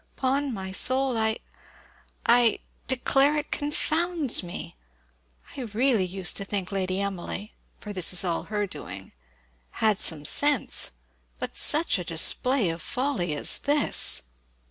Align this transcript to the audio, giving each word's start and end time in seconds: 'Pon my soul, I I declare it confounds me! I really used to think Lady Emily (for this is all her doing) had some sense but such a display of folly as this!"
'Pon 0.15 0.51
my 0.51 0.71
soul, 0.71 1.15
I 1.15 1.37
I 2.25 2.57
declare 2.87 3.37
it 3.37 3.51
confounds 3.51 4.41
me! 4.41 4.75
I 5.55 5.61
really 5.61 6.05
used 6.07 6.35
to 6.37 6.43
think 6.43 6.71
Lady 6.71 6.99
Emily 6.99 7.53
(for 7.77 7.93
this 7.93 8.11
is 8.11 8.23
all 8.23 8.45
her 8.45 8.65
doing) 8.65 9.11
had 9.73 9.99
some 9.99 10.25
sense 10.25 10.89
but 11.37 11.55
such 11.55 11.99
a 11.99 12.03
display 12.03 12.69
of 12.71 12.81
folly 12.81 13.35
as 13.35 13.59
this!" 13.59 14.23